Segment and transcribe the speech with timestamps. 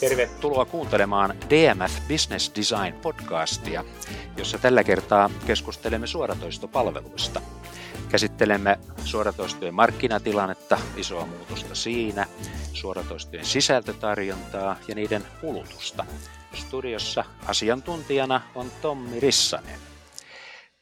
[0.00, 3.84] Tervetuloa kuuntelemaan DMF Business Design podcastia,
[4.36, 7.40] jossa tällä kertaa keskustelemme suoratoistopalveluista.
[8.08, 12.26] Käsittelemme suoratoistojen markkinatilannetta, isoa muutosta siinä,
[12.72, 16.06] suoratoistojen sisältötarjontaa ja niiden kulutusta.
[16.54, 19.80] Studiossa asiantuntijana on Tommi Rissanen.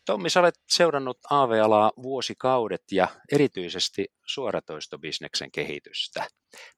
[0.06, 6.28] Tommi, sä olet seurannut AV-alaa vuosikaudet ja erityisesti suoratoistobisneksen kehitystä.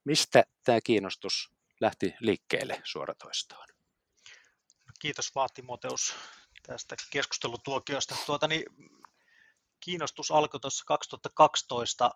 [0.05, 3.66] Mistä tämä kiinnostus lähti liikkeelle suoratoistoon?
[5.00, 6.14] Kiitos Vaatimoteus
[6.66, 8.16] tästä keskustelutuokiosta.
[8.27, 8.64] Tuota, niin,
[9.80, 12.10] kiinnostus alkoi tuossa 2012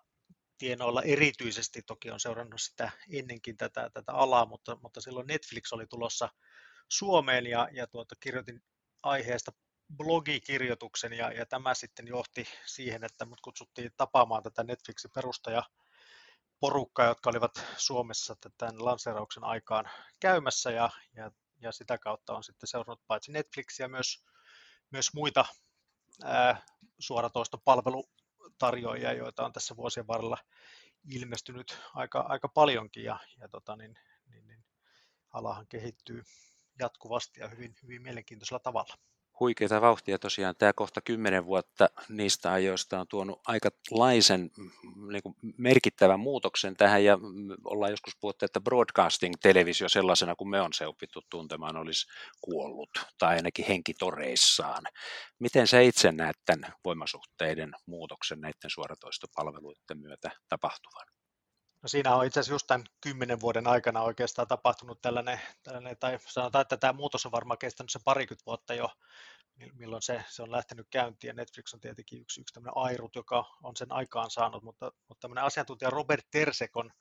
[0.57, 5.87] tienoilla erityisesti, toki on seurannut sitä ennenkin tätä, tätä alaa, mutta, mutta silloin Netflix oli
[5.87, 6.29] tulossa
[6.89, 8.63] Suomeen ja, ja tuota, kirjoitin
[9.03, 9.51] aiheesta
[9.97, 15.63] blogikirjoituksen ja, ja tämä sitten johti siihen, että mut kutsuttiin tapaamaan tätä Netflixin perustaja
[16.63, 22.67] porukkaa, jotka olivat Suomessa tämän lanseerauksen aikaan käymässä ja, ja, ja sitä kautta on sitten
[22.67, 24.25] seurannut paitsi Netflixiä myös,
[24.91, 25.45] myös muita
[26.23, 26.61] ää,
[26.99, 30.37] suoratoistopalvelutarjoajia, joita on tässä vuosien varrella
[31.09, 34.65] ilmestynyt aika, aika paljonkin ja, ja tota, niin, niin, niin,
[35.33, 36.23] alahan kehittyy
[36.79, 38.95] jatkuvasti ja hyvin, hyvin mielenkiintoisella tavalla
[39.39, 40.55] huikeita vauhtia tosiaan.
[40.57, 44.51] Tämä kohta kymmenen vuotta niistä ajoista on tuonut aikalaisen
[45.11, 47.17] niin merkittävän muutoksen tähän ja
[47.65, 52.07] ollaan joskus puhuttu, että broadcasting-televisio sellaisena kuin me on se opittu tuntemaan olisi
[52.41, 52.89] kuollut
[53.19, 54.83] tai ainakin henkitoreissaan.
[55.39, 61.22] Miten sä itse näet tämän voimasuhteiden muutoksen näiden suoratoistopalveluiden myötä tapahtuvan?
[61.83, 66.19] No siinä on itse asiassa just tämän kymmenen vuoden aikana oikeastaan tapahtunut tällainen, tällainen, tai
[66.27, 68.89] sanotaan, että tämä muutos on varmaan kestänyt se parikymmentä vuotta jo,
[69.73, 73.45] milloin se, se on lähtenyt käyntiin, ja Netflix on tietenkin yksi, yksi tämmöinen airut, joka
[73.63, 76.91] on sen aikaan saanut, mutta, mutta tämmöinen asiantuntija Robert Tersek on,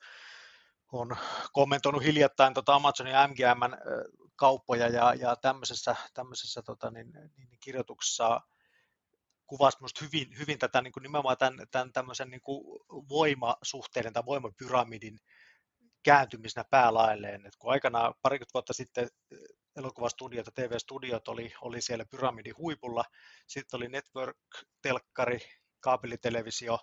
[0.92, 1.16] on
[1.52, 3.76] kommentoinut hiljattain tota Amazonin ja MGMn
[4.36, 8.40] kauppoja, ja, ja tämmöisessä, tämmöisessä tota, niin, niin kirjoituksessa
[9.46, 14.22] kuvasi minusta hyvin, hyvin tätä niin kuin nimenomaan tämän, tämän tämmöisen niin kuin voimasuhteiden tai
[14.26, 15.18] voimapyramidin
[16.02, 17.46] kääntymisenä päälailleen.
[17.46, 19.38] Et kun aikanaan parikymmentä vuotta sitten eh,
[19.76, 23.04] elokuvastudiot ja TV-studiot oli, oli siellä pyramidin huipulla,
[23.46, 24.36] sitten oli network,
[24.82, 25.38] telkkari,
[25.80, 26.78] kaapelitelevisio,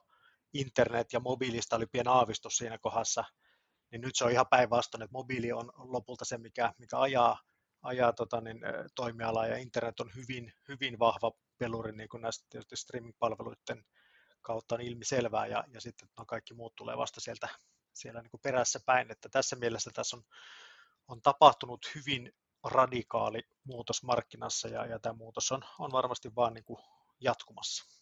[0.53, 3.23] internet ja mobiilista oli pieni aavistus siinä kohdassa,
[3.91, 7.39] niin nyt se on ihan päinvastoin, että mobiili on lopulta se, mikä, mikä ajaa,
[7.81, 8.59] ajaa tota, niin,
[8.95, 13.85] toimialaa ja internet on hyvin, hyvin vahva peluri niin kuin näistä tietysti streaming-palveluiden
[14.41, 17.49] kautta on ilmiselvää ja, ja sitten no kaikki muut tulee vasta sieltä
[17.93, 20.23] siellä niin kuin perässä päin, että tässä mielessä tässä on,
[21.07, 22.31] on tapahtunut hyvin
[22.63, 26.79] radikaali muutos markkinassa ja, ja tämä muutos on, on varmasti vaan niin kuin
[27.19, 27.98] jatkumassa.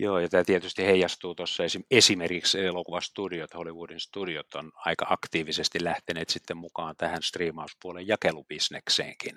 [0.00, 6.56] Joo, ja tämä tietysti heijastuu tuossa esimerkiksi elokuvastudiot, Hollywoodin studiot on aika aktiivisesti lähteneet sitten
[6.56, 9.36] mukaan tähän striimauspuolen jakelubisnekseenkin,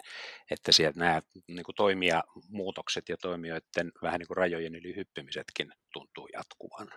[0.52, 6.30] että sieltä nämä niin kuin toimijamuutokset ja toimijoiden vähän niin kuin rajojen yli hyppimisetkin tuntuu
[6.34, 6.88] jatkuvan.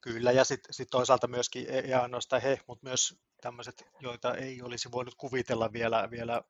[0.00, 4.92] Kyllä, ja sitten sit toisaalta myöskin, ei ainoastaan he, mutta myös tämmöiset, joita ei olisi
[4.92, 6.42] voinut kuvitella vielä, vielä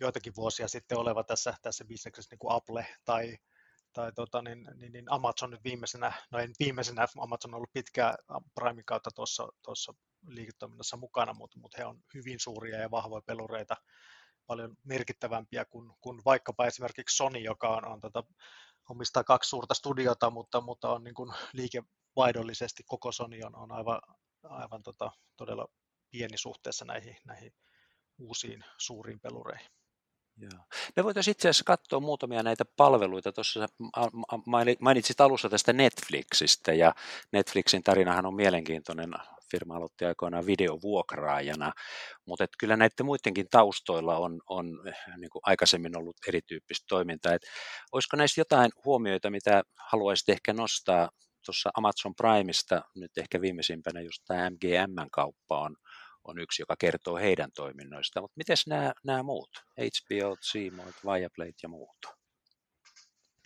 [0.00, 3.38] joitakin vuosia sitten oleva tässä, tässä bisneksessä, niin kuin Apple tai
[3.92, 8.14] tai tota, niin, niin, niin Amazon nyt viimeisenä, no en viimeisenä, Amazon on ollut pitkään
[8.54, 9.94] Primein kautta tuossa, tuossa
[10.26, 13.76] liiketoiminnassa mukana, mutta, mutta he on hyvin suuria ja vahvoja pelureita,
[14.46, 18.24] paljon merkittävämpiä kuin, kuin vaikkapa esimerkiksi Sony, joka on, on tota,
[18.90, 24.00] omistaa kaksi suurta studiota, mutta, mutta on niin kuin liikevaihdollisesti koko Sony on, on aivan,
[24.42, 25.66] aivan tota, todella
[26.10, 27.52] pieni suhteessa näihin, näihin
[28.18, 29.79] uusiin suuriin pelureihin.
[30.40, 30.64] Joo.
[30.96, 33.32] Me voitaisiin itse asiassa katsoa muutamia näitä palveluita.
[33.32, 33.66] Tuossa
[34.80, 36.94] mainitsit alussa tästä Netflixistä ja
[37.32, 39.10] Netflixin tarinahan on mielenkiintoinen.
[39.50, 41.72] Firma aloitti aikoinaan videovuokraajana,
[42.26, 44.66] mutta et kyllä näiden muidenkin taustoilla on, on
[45.16, 47.34] niin kuin aikaisemmin ollut erityyppistä toimintaa.
[47.34, 47.42] Et
[47.92, 51.10] olisiko näistä jotain huomioita, mitä haluaisit ehkä nostaa
[51.44, 55.76] tuossa Amazon Primeista, nyt ehkä viimeisimpänä just tämä MGM-kauppa on,
[56.24, 58.20] on yksi, joka kertoo heidän toiminnoista.
[58.20, 62.20] Mutta miten nämä, nämä muut, HBO, Seymour, Viaplay ja muut?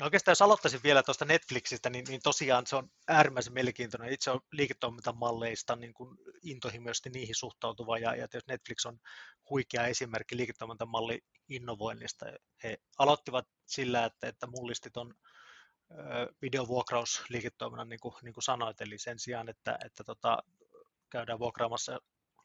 [0.00, 4.12] No oikeastaan jos aloittaisin vielä tuosta Netflixistä, niin, niin tosiaan se on äärimmäisen mielenkiintoinen.
[4.12, 8.98] Itse on liiketoimintamalleista niin kuin intohimoisesti niihin suhtautuva, ja, ja Netflix on
[9.50, 12.26] huikea esimerkki liiketoimintamalli innovoinnista.
[12.62, 15.14] He aloittivat sillä, että, että mullistit on
[16.42, 20.38] videovuokrausliiketoiminnan, niin kuin, niin kuin sanoit, eli sen sijaan, että, että tota,
[21.10, 22.00] käydään vuokraamassa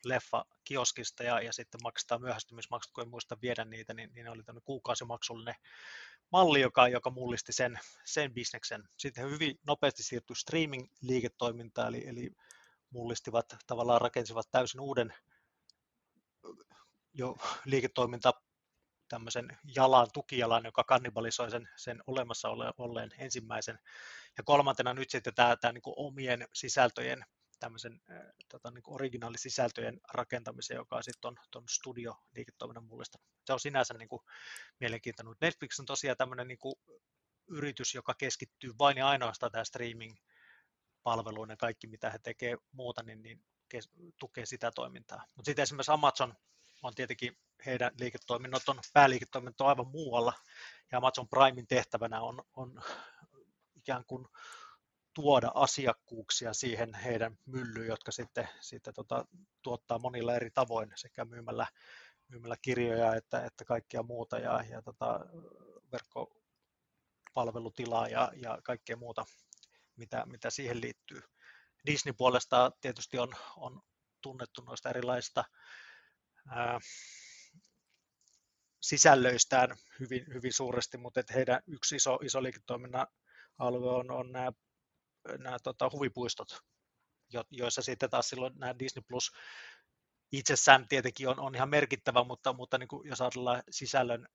[0.05, 4.43] leffa kioskista ja, ja sitten maksetaan myöhästymismaksut, kun ei muista viedä niitä, niin, niin oli
[4.43, 5.55] tämmöinen kuukausimaksullinen
[6.31, 8.83] malli, joka, joka mullisti sen, sen bisneksen.
[8.97, 12.31] Sitten hyvin nopeasti siirtyi streaming-liiketoimintaan, eli, eli
[12.89, 15.13] mullistivat, tavallaan rakensivat täysin uuden
[17.13, 18.33] jo liiketoiminta
[19.09, 23.79] tämmöisen jalan, tukijalan, joka kannibalisoi sen, sen olemassa olleen ensimmäisen.
[24.37, 27.25] Ja kolmantena nyt sitten tämä, tämä niin omien sisältöjen,
[27.59, 28.01] tämmöisen
[28.49, 33.19] tota, niin originaalisisältöjen rakentamisen, joka sitten on tuon studio-liiketoiminnan mullista.
[33.45, 34.21] Se on sinänsä niin kuin
[34.79, 35.35] mielenkiintoinen.
[35.41, 36.75] Netflix on tosiaan tämmöinen niin kuin
[37.47, 40.15] yritys, joka keskittyy vain ja ainoastaan tähän streaming
[41.03, 43.43] palveluun ja kaikki mitä he tekevät muuta, niin, niin
[44.19, 45.25] tukee sitä toimintaa.
[45.35, 46.35] Mutta sitten esimerkiksi Amazon
[46.83, 50.33] on tietenkin heidän liiketoiminnot on, pääliiketoiminnot on aivan muualla,
[50.91, 52.81] ja Amazon Primein tehtävänä on, on
[53.75, 54.27] ikään kuin
[55.13, 59.25] tuoda asiakkuuksia siihen heidän myllyyn, jotka sitten, sitten tota,
[59.61, 61.67] tuottaa monilla eri tavoin sekä myymällä,
[62.27, 65.19] myymällä kirjoja että, että kaikkea muuta ja, ja tota,
[65.91, 69.25] verkkopalvelutilaa ja, ja kaikkea muuta,
[69.95, 71.21] mitä, mitä siihen liittyy.
[71.85, 73.81] Disney puolestaan tietysti on, on
[74.21, 75.43] tunnettu noista erilaisista
[76.47, 76.79] ää,
[78.81, 83.07] sisällöistään hyvin, hyvin suuresti, mutta että heidän yksi iso, iso liiketoiminnan
[83.57, 84.51] alue on, on nämä,
[85.37, 86.59] nämä tota, huvipuistot,
[87.33, 89.31] jo, joissa sitten taas silloin nämä Disney Plus
[90.31, 94.27] itsessään tietenkin on, on ihan merkittävä, mutta, mutta niin kuin jos ajatellaan sisällön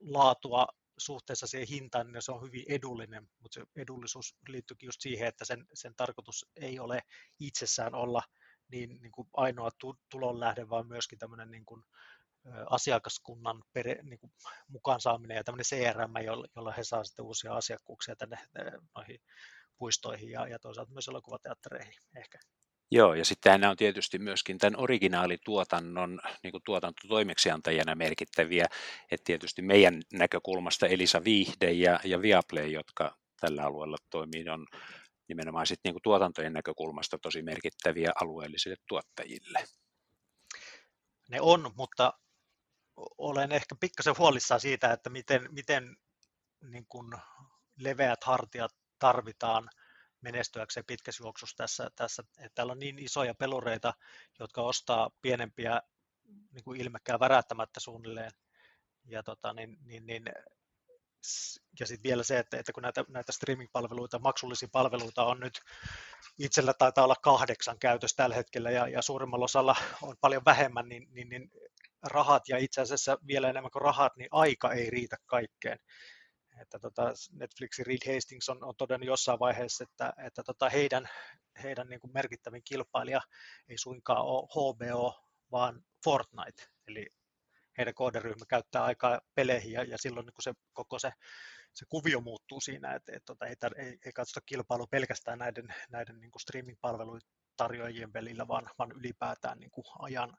[0.00, 0.66] laatua
[0.98, 5.44] suhteessa siihen hintaan, niin se on hyvin edullinen, mutta se edullisuus liittyykin just siihen, että
[5.44, 7.02] sen, sen tarkoitus ei ole
[7.40, 8.22] itsessään olla
[8.68, 9.70] niin, niin kuin ainoa
[10.10, 11.82] tulonlähde, vaan myöskin tämmöinen niin kuin,
[12.70, 14.32] asiakaskunnan pere, niin kuin
[14.68, 18.38] mukaan saaminen ja tämmöinen CRM, jolla, jolla he saavat sitten uusia asiakkuuksia tänne
[18.96, 19.18] noihin
[19.82, 22.38] puistoihin ja, ja toisaalta myös elokuvateattereihin ehkä.
[22.90, 28.66] Joo, ja sitten nämä on tietysti myöskin tämän originaalituotannon niin kuin tuotantotoimeksiantajana merkittäviä,
[29.10, 34.66] että tietysti meidän näkökulmasta Elisa Viihde ja, ja Viaplay, jotka tällä alueella toimii, on
[35.28, 39.64] nimenomaan sitten niin kuin tuotantojen näkökulmasta tosi merkittäviä alueellisille tuottajille.
[41.28, 42.12] Ne on, mutta
[43.18, 45.96] olen ehkä pikkasen huolissaan siitä, että miten, miten
[46.70, 47.12] niin kuin
[47.76, 49.68] leveät hartiat tarvitaan
[50.20, 53.94] menestyäkseen pitkässä juoksussa tässä, tässä että täällä on niin isoja pelureita,
[54.38, 55.80] jotka ostaa pienempiä
[56.50, 58.30] niin kuin ilmekkää värättämättä suunnilleen.
[59.04, 60.22] Ja, tota, niin, niin, niin,
[61.80, 65.60] ja sitten vielä se, että, että kun näitä, näitä streaming-palveluita, maksullisia palveluita on nyt
[66.38, 71.06] itsellä taitaa olla kahdeksan käytössä tällä hetkellä ja, ja suurimmalla osalla on paljon vähemmän, niin,
[71.10, 71.50] niin, niin
[72.02, 75.78] rahat ja itse asiassa vielä enemmän kuin rahat, niin aika ei riitä kaikkeen.
[76.62, 81.08] Että tota Netflixin Reed Hastings on, on todennut jossain vaiheessa, että, että tota heidän,
[81.62, 83.20] heidän niin kuin merkittävin kilpailija
[83.68, 86.62] ei suinkaan ole HBO, vaan Fortnite.
[86.86, 87.06] Eli
[87.78, 91.12] heidän kooderyhmä käyttää aikaa peleihin ja, ja silloin niin kuin se koko se,
[91.74, 96.20] se kuvio muuttuu siinä, että, että tota, ei, ei, ei katsota kilpailua pelkästään näiden, näiden
[96.20, 100.36] niin kuin streaming-palveluiden tarjoajien välillä, vaan, vaan ylipäätään niin kuin ajan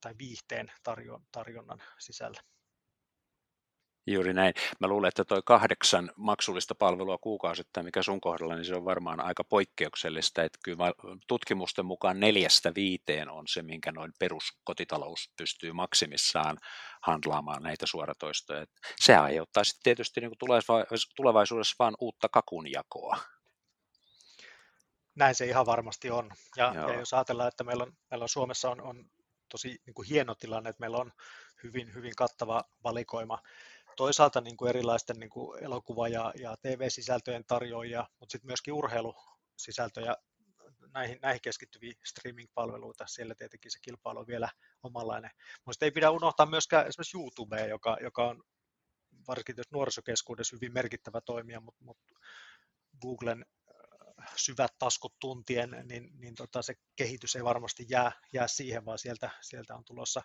[0.00, 0.72] tai viihteen
[1.32, 2.40] tarjonnan sisällä.
[4.12, 4.54] Juuri näin.
[4.80, 9.20] Mä luulen, että tuo kahdeksan maksullista palvelua kuukausittain, mikä sun kohdalla, niin se on varmaan
[9.20, 10.42] aika poikkeuksellista.
[10.42, 10.92] Että kyllä
[11.26, 16.58] tutkimusten mukaan neljästä viiteen on se, minkä noin peruskotitalous pystyy maksimissaan
[17.02, 18.66] handlaamaan näitä suoratoistoja.
[18.96, 20.32] Se aiheuttaa sitten tietysti niin
[21.16, 23.18] tulevaisuudessa vain uutta kakunjakoa.
[25.14, 26.30] Näin se ihan varmasti on.
[26.56, 29.04] Ja, ja jos ajatellaan, että meillä on, meillä on Suomessa on, on
[29.48, 31.12] tosi niin kuin hieno tilanne, että meillä on
[31.62, 33.38] hyvin, hyvin kattava valikoima
[33.98, 40.16] toisaalta niin kuin erilaisten niin kuin elokuva- ja, ja TV-sisältöjen tarjoajia, mutta sitten myöskin urheilusisältöjä,
[40.94, 44.48] näihin, näihin keskittyviä streaming-palveluita, siellä tietenkin se kilpailu on vielä
[44.82, 45.30] omanlainen.
[45.64, 48.42] Mutta ei pidä unohtaa myöskään esimerkiksi YouTubea, joka, joka on
[49.28, 52.14] varsinkin nuorisokeskuudessa hyvin merkittävä toimija, mutta, mutta
[53.02, 53.44] Googlen
[54.20, 58.98] äh, syvät taskut tuntien, niin, niin tota, se kehitys ei varmasti jää, jää siihen, vaan
[58.98, 60.22] sieltä, sieltä on tulossa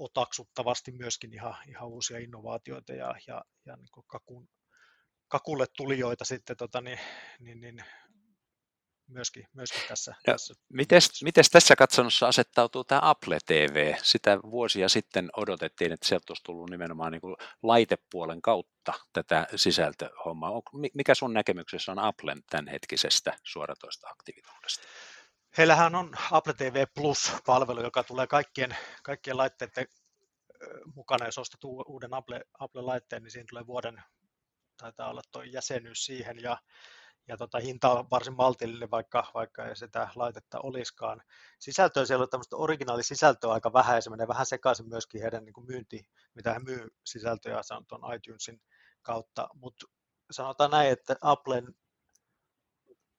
[0.00, 4.48] otaksuttavasti myöskin ihan, ihan uusia innovaatioita ja, ja, ja niin kuin kakun,
[5.28, 6.98] kakulle tulijoita sitten tota, niin,
[7.38, 7.84] niin, niin
[9.10, 10.10] myöskin, myöskin tässä.
[10.10, 10.54] No, tässä.
[10.72, 13.94] Mites, mites tässä katsonossa asettautuu tämä Apple TV?
[14.02, 20.62] Sitä vuosia sitten odotettiin, että sieltä olisi tullut nimenomaan niin kuin laitepuolen kautta tätä sisältöhommaa.
[20.94, 24.82] Mikä sun näkemyksessä on Applen tämänhetkisestä suoratoista aktiivisuudesta?
[25.58, 29.86] Heillähän on Apple TV Plus-palvelu, joka tulee kaikkien, kaikkien laitteiden
[30.94, 34.02] mukana, jos ostat uuden Apple, Apple-laitteen, niin siinä tulee vuoden,
[34.76, 36.58] taitaa olla tuo jäsenyys siihen, ja,
[37.28, 41.22] ja tota, hinta on varsin maltillinen, vaikka, vaikka ei sitä laitetta olisikaan.
[41.58, 45.52] Sisältöä siellä on tämmöistä originaalisisältöä aika vähän, ja se menee vähän sekaisin myöskin heidän niin
[45.52, 48.60] kuin myynti, mitä he myy sisältöjä, se on tuon iTunesin
[49.02, 49.86] kautta, mutta
[50.30, 51.74] sanotaan näin, että Applen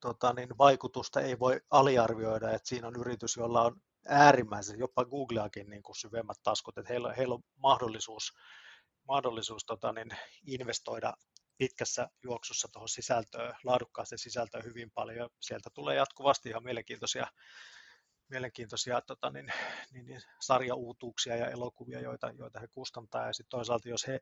[0.01, 5.69] tota, niin vaikutusta ei voi aliarvioida, että siinä on yritys, jolla on äärimmäisen, jopa Googleakin
[5.69, 8.33] niin kuin syvemmät taskut, että heillä, heillä on mahdollisuus,
[9.07, 10.09] mahdollisuus tota, niin
[10.47, 11.13] investoida
[11.57, 15.29] pitkässä juoksussa tuohon sisältöön, laadukkaaseen sisältöön hyvin paljon.
[15.39, 17.27] Sieltä tulee jatkuvasti ihan mielenkiintoisia,
[18.29, 19.53] mielenkiintoisia tota, niin,
[19.93, 23.27] niin, niin, sarjauutuuksia ja elokuvia, joita, joita he kustantaa.
[23.27, 24.19] Ja sitten toisaalta, jos he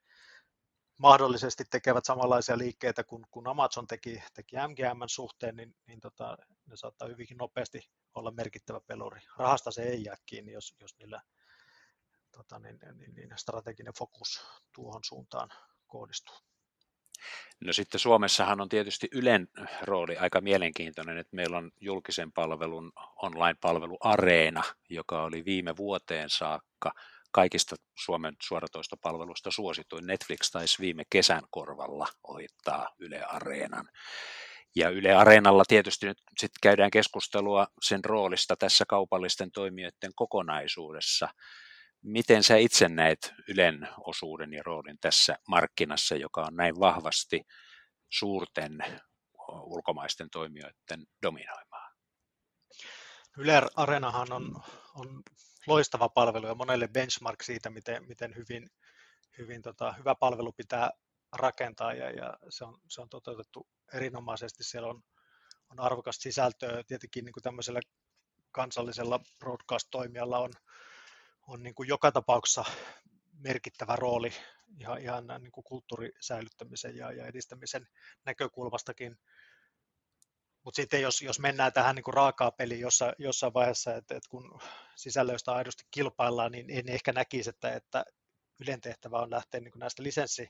[1.00, 6.76] mahdollisesti tekevät samanlaisia liikkeitä kuin, kuin Amazon teki, teki MGM suhteen, niin, niin tota, ne
[6.76, 9.22] saattaa hyvinkin nopeasti olla merkittävä peluri.
[9.38, 11.22] Rahasta se ei jää kiinni, jos, jos niillä
[12.32, 15.50] tota, niin, niin, niin strateginen fokus tuohon suuntaan
[15.88, 16.36] kohdistuu.
[17.62, 19.48] No sitten Suomessahan on tietysti Ylen
[19.82, 26.92] rooli aika mielenkiintoinen, että meillä on julkisen palvelun online-palvelu Areena, joka oli viime vuoteen saakka
[27.32, 30.08] kaikista Suomen suoratoistopalveluista suosituin.
[30.08, 33.90] Netflix taisi viime kesän korvalla ohittaa Yle Areenan.
[34.76, 41.30] Ja Yle Areenalla tietysti nyt sit käydään keskustelua sen roolista tässä kaupallisten toimijoiden kokonaisuudessa.
[42.04, 47.42] Miten sä itse näet Ylen osuuden ja roolin tässä markkinassa, joka on näin vahvasti
[48.10, 48.78] suurten
[49.48, 51.90] ulkomaisten toimijoiden dominoimaa?
[53.38, 54.64] Yle Areenahan on,
[54.96, 55.24] on
[55.68, 58.70] loistava palvelu ja monelle benchmark siitä, miten, miten hyvin,
[59.38, 60.92] hyvin tota, hyvä palvelu pitää
[61.34, 64.64] rakentaa ja, ja se, on, se on toteutettu erinomaisesti.
[64.64, 65.04] Siellä on,
[65.70, 66.84] on arvokasta sisältöä.
[66.84, 67.80] Tietenkin niin kuin tämmöisellä
[68.52, 70.52] kansallisella broadcast-toimijalla on,
[71.48, 72.66] on niin kuin joka tapauksessa
[73.34, 74.32] merkittävä rooli
[74.80, 77.88] ihan, ihan niin kuin kulttuurisäilyttämisen ja, ja edistämisen
[78.26, 79.18] näkökulmastakin.
[80.64, 84.30] Mutta sitten jos, jos mennään tähän niin kuin raakaa peliin jossa, jossain vaiheessa, että, että
[84.30, 84.60] kun
[84.96, 88.06] sisällöistä aidosti kilpaillaan, niin en ehkä näkisi, että, että
[88.62, 90.50] Ylen tehtävä on lähteä niin kuin näistä lisenssi,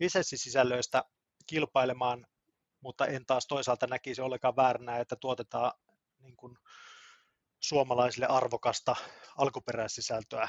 [0.00, 1.04] lisenssisisällöistä
[1.46, 2.26] kilpailemaan,
[2.80, 5.72] mutta en taas toisaalta näkisi ollenkaan vääränä, että tuotetaan
[6.18, 6.58] niin kuin
[7.60, 8.96] suomalaisille arvokasta
[9.36, 10.48] alkuperäissisältöä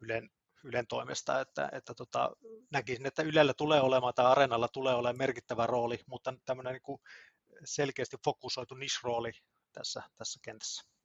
[0.00, 0.30] Ylen,
[0.66, 2.30] Ylen toimesta, että, että tota,
[2.72, 7.00] näkisin, että Ylellä tulee olemaan tai Areenalla tulee olemaan merkittävä rooli, mutta tämmöinen niin kuin
[7.64, 9.32] selkeästi fokusoitu niche-rooli
[9.72, 10.95] tässä, tässä kentässä.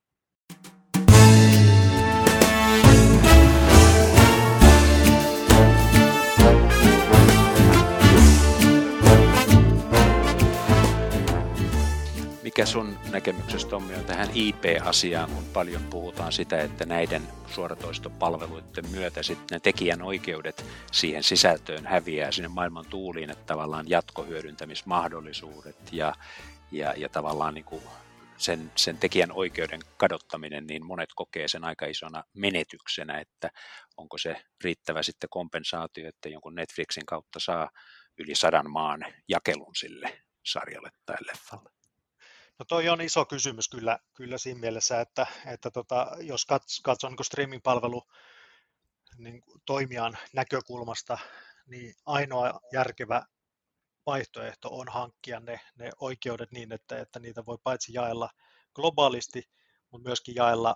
[12.43, 19.23] Mikä sun näkemyksessä Tommi on tähän IP-asiaan, kun paljon puhutaan sitä, että näiden suoratoistopalveluiden myötä
[19.23, 26.13] sitten ne tekijänoikeudet siihen sisältöön häviää sinne maailman tuuliin, että tavallaan jatkohyödyntämismahdollisuudet ja,
[26.71, 27.83] ja, ja tavallaan niin kuin
[28.37, 33.49] sen, sen tekijän oikeuden kadottaminen, niin monet kokee sen aika isona menetyksenä, että
[33.97, 37.69] onko se riittävä sitten kompensaatio, että jonkun Netflixin kautta saa
[38.17, 41.80] yli sadan maan jakelun sille sarjalle tai leffalle.
[42.61, 46.45] No toi on iso kysymys kyllä, kyllä siinä mielessä, että, että tota, jos
[46.83, 48.03] katsoo niin streaming-palvelu
[49.17, 51.17] niin toimijan näkökulmasta,
[51.65, 53.25] niin ainoa järkevä
[54.05, 58.29] vaihtoehto on hankkia ne, ne oikeudet niin, että, että niitä voi paitsi jaella
[58.73, 59.49] globaalisti,
[59.91, 60.75] mutta myöskin jaella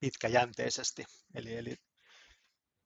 [0.00, 1.04] pitkäjänteisesti.
[1.34, 1.76] Eli, eli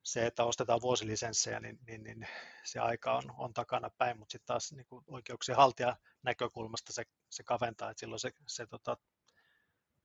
[0.06, 2.26] se, että ostetaan vuosilisenssejä, niin, niin, niin
[2.64, 7.42] se aika on, on takana päin, mutta sitten taas niin oikeuksien haltijan näkökulmasta se, se
[7.42, 8.96] kaventaa, että silloin se, se tota,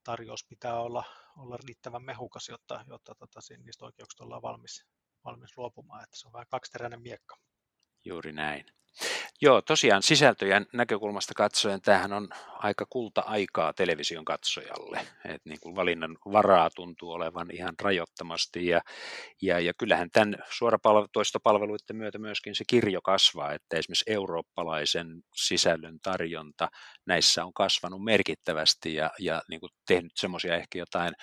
[0.03, 1.03] tarjous pitää olla,
[1.37, 4.85] olla riittävän mehukas, jotta, jotta tota, niistä oikeuksista ollaan valmis,
[5.25, 7.37] valmis luopumaan, että se on vähän kaksiteräinen miekka.
[8.05, 8.65] Juuri näin.
[9.43, 12.29] Joo, tosiaan sisältöjen näkökulmasta katsoen tämähän on
[12.59, 15.07] aika kulta-aikaa television katsojalle.
[15.25, 18.81] Et niin kuin valinnan varaa tuntuu olevan ihan rajoittamasti ja,
[19.41, 26.69] ja, ja kyllähän tämän suoratoistopalveluiden myötä myöskin se kirjo kasvaa, että esimerkiksi eurooppalaisen sisällön tarjonta
[27.05, 31.13] näissä on kasvanut merkittävästi ja, ja niin kuin tehnyt semmoisia ehkä jotain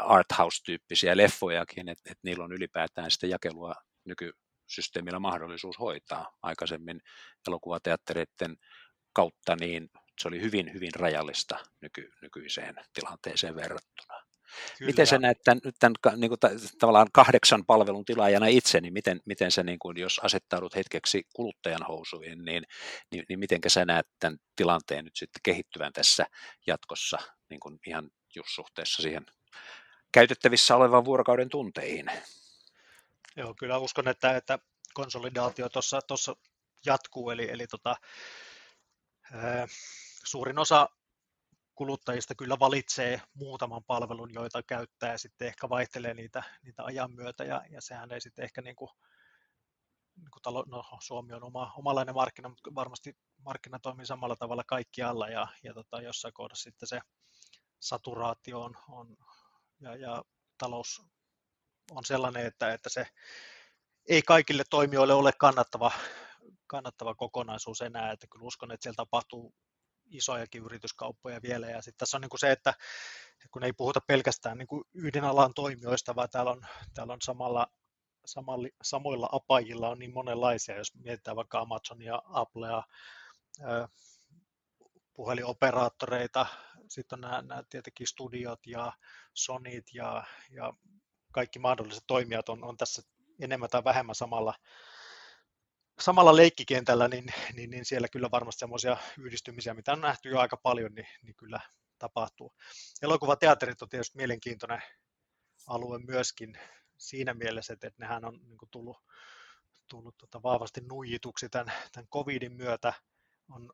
[0.00, 3.74] arthouse-tyyppisiä leffojakin, että, että niillä on ylipäätään sitä jakelua
[4.04, 4.32] nyky,
[4.66, 6.36] systeemillä mahdollisuus hoitaa.
[6.42, 7.00] Aikaisemmin
[7.48, 8.56] elokuvateattereiden
[9.12, 14.26] kautta niin se oli hyvin, hyvin rajallista nyky, nykyiseen tilanteeseen verrattuna.
[14.78, 14.88] Kyllä.
[14.88, 16.38] Miten sä näet tämän, tämän niin kuin,
[16.78, 21.86] tavallaan kahdeksan palvelun tilaajana itse, niin miten, miten sä, niin kuin, jos asettaudut hetkeksi kuluttajan
[21.88, 22.64] housuihin, niin,
[23.12, 26.26] niin, niin miten sä näet tämän tilanteen nyt sitten kehittyvän tässä
[26.66, 27.18] jatkossa
[27.50, 29.26] niin kuin ihan just suhteessa siihen
[30.12, 32.06] käytettävissä olevan vuorokauden tunteihin?
[33.36, 34.58] Joo, kyllä uskon, että, että
[34.94, 36.36] konsolidaatio tuossa
[36.86, 37.96] jatkuu, eli, eli tota,
[39.32, 39.66] ää,
[40.24, 40.88] suurin osa
[41.74, 47.44] kuluttajista kyllä valitsee muutaman palvelun, joita käyttää ja sitten ehkä vaihtelee niitä, niitä ajan myötä.
[47.44, 48.90] Ja, ja sehän ei sitten ehkä niin kuin,
[50.16, 54.64] niin kuin talo, no, Suomi on oma, omalainen markkina, mutta varmasti markkina toimii samalla tavalla
[54.66, 55.28] kaikkialla.
[55.28, 57.00] Ja, ja tota, jossain kohdassa sitten se
[57.80, 59.16] saturaatio on, on
[59.80, 60.24] ja, ja
[60.58, 61.02] talous
[61.90, 63.06] on sellainen, että, että se
[64.08, 65.92] ei kaikille toimijoille ole kannattava,
[66.66, 69.54] kannattava kokonaisuus enää, että kyllä uskon, että siellä tapahtuu
[70.10, 71.70] isojakin yrityskauppoja vielä.
[71.70, 72.74] Ja sitten tässä on niin kuin se, että
[73.50, 77.66] kun ei puhuta pelkästään niin kuin yhden alan toimijoista, vaan täällä on, täällä on samalla,
[78.26, 82.82] samalla, samoilla apajilla on niin monenlaisia, jos mietitään vaikka Amazonia, Applea,
[85.14, 86.46] puhelinoperaattoreita,
[86.88, 88.92] sitten on nämä, nämä tietenkin studiot ja
[89.34, 90.72] Sonit ja, ja
[91.36, 93.02] kaikki mahdolliset toimijat on, on tässä
[93.40, 94.54] enemmän tai vähemmän samalla,
[96.00, 100.56] samalla leikkikentällä, niin, niin, niin siellä kyllä varmasti semmoisia yhdistymisiä, mitä on nähty jo aika
[100.56, 101.60] paljon, niin, niin kyllä
[101.98, 102.52] tapahtuu.
[103.02, 104.82] Elokuvateatterit on tietysti mielenkiintoinen
[105.66, 106.58] alue myöskin
[106.96, 108.96] siinä mielessä, että, että nehän on niin tullut,
[109.88, 112.92] tullut tota vahvasti nuijituksi tämän, tämän covidin myötä.
[113.50, 113.72] On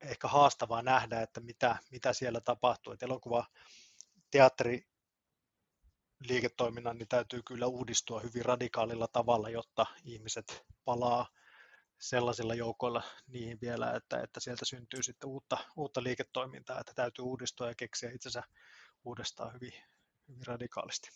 [0.00, 2.92] ehkä haastavaa nähdä, että mitä, mitä siellä tapahtuu.
[2.92, 3.46] Että elokuva
[4.30, 4.89] teatteri
[6.28, 11.28] liiketoiminnan niin täytyy kyllä uudistua hyvin radikaalilla tavalla, jotta ihmiset palaa
[11.98, 17.68] sellaisilla joukoilla niihin vielä, että, että sieltä syntyy sitten uutta, uutta liiketoimintaa, että täytyy uudistua
[17.68, 18.42] ja keksiä itsensä
[19.04, 19.72] uudestaan hyvin,
[20.28, 21.08] hyvin radikaalisti.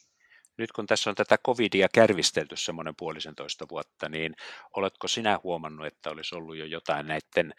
[0.56, 4.34] Nyt kun tässä on tätä covidia kärvistelty semmoinen puolisentoista vuotta, niin
[4.76, 7.54] oletko sinä huomannut, että olisi ollut jo jotain näiden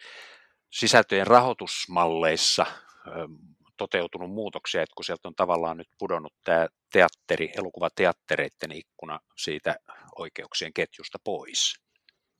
[0.72, 2.66] sisältöjen rahoitusmalleissa
[3.76, 9.76] toteutunut muutoksia, että kun sieltä on tavallaan nyt pudonnut tämä teatteri, elokuvateattereiden ikkuna siitä
[10.18, 11.74] oikeuksien ketjusta pois.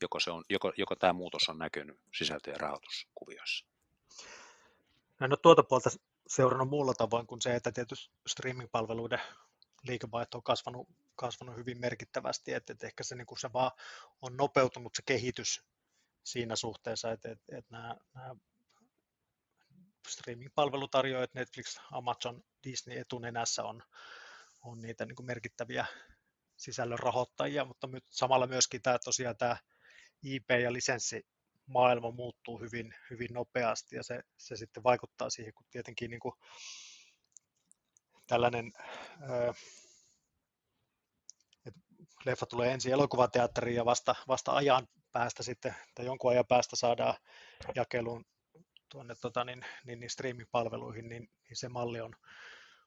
[0.02, 3.66] Joko, se on, joko, joko tämä muutos on näkynyt sisältöjen rahoituskuviossa?
[5.20, 5.90] No en ole tuota puolta
[6.26, 9.20] seurannut muulla tavoin kuin se, että tietysti streaming-palveluiden
[9.82, 13.70] liikevaihto on kasvanut, kasvanut hyvin merkittävästi, että, että ehkä se, niin kuin se vaan
[14.22, 15.62] on nopeutunut se kehitys
[16.24, 18.34] siinä suhteessa, että, että, että nämä, nämä
[20.08, 23.82] streaming-palvelutarjoajat, Netflix, Amazon, Disney etunenässä on,
[24.60, 25.86] on niitä niin kuin merkittäviä
[26.56, 29.56] sisällön rahoittajia, mutta samalla myöskin tämä, tosiaan tämä
[30.22, 36.10] IP- ja lisenssimaailma muuttuu hyvin, hyvin nopeasti ja se, se sitten vaikuttaa siihen, kun tietenkin
[36.10, 36.34] niin kuin
[38.26, 38.72] tällainen
[41.66, 41.80] että
[42.24, 47.14] leffa tulee ensin elokuvateatteriin ja vasta, vasta ajan päästä sitten, tai jonkun ajan päästä saadaan
[47.74, 48.24] jakeluun
[48.88, 52.14] tuonne tota, niin, niin, niin streaming-palveluihin, niin, niin se malli on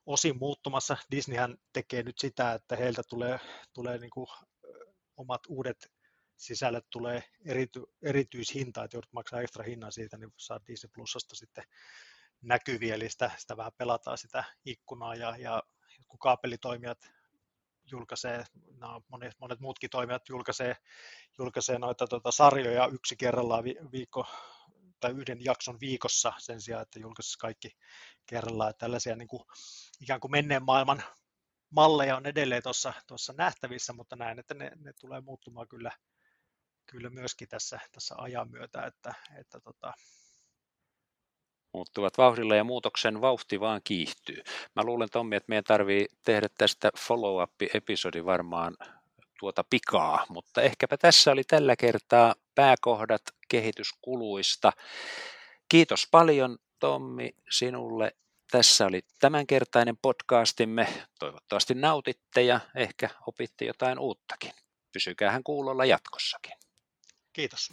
[0.06, 0.98] osin muuttumassa.
[1.12, 3.40] Disneyhän tekee nyt sitä, että heiltä tulee,
[3.74, 4.28] tulee niin kuin,
[5.18, 5.92] omat uudet
[6.38, 11.64] sisällöt tulee erity, erityishinta, että joudut maksaa ekstra hinnan siitä, niin saa Disney Plusasta sitten
[12.42, 15.64] näkyviä, eli sitä, sitä vähän pelataan sitä ikkunaa ja, ja
[16.08, 16.98] kun kaapelitoimijat
[17.92, 18.44] julkaisee,
[18.78, 20.76] no, monet, monet muutkin toimijat julkaisee,
[21.38, 24.26] julkaisee noita tota, sarjoja yksi kerrallaan vi, viikko,
[25.00, 27.72] tai yhden jakson viikossa sen sijaan, että julkaisisi kaikki
[28.26, 28.74] kerrallaan.
[28.78, 29.44] Tällaisia niin kuin,
[30.02, 31.04] ikään kuin menneen maailman
[31.70, 32.64] malleja on edelleen
[33.08, 35.92] tuossa nähtävissä, mutta näen, että ne, ne tulee muuttumaan kyllä,
[36.86, 39.94] kyllä myöskin tässä, tässä ajan myötä, että, että tota,
[41.74, 44.44] muuttuvat vauhdilla ja muutoksen vauhti vaan kiihtyy.
[44.76, 48.78] Mä luulen Tommi, että meidän tarvii tehdä tästä follow-up-episodi varmaan
[49.40, 54.72] tuota pikaa, mutta ehkäpä tässä oli tällä kertaa pääkohdat kehityskuluista.
[55.70, 58.12] Kiitos paljon Tommi sinulle.
[58.52, 60.88] Tässä oli tämänkertainen podcastimme.
[61.20, 64.52] Toivottavasti nautitte ja ehkä opitte jotain uuttakin.
[64.94, 66.54] Pysykäähän kuulolla jatkossakin.
[67.34, 67.72] Kiitos.